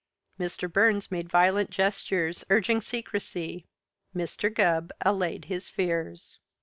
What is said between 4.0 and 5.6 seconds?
Mr. Gubb allayed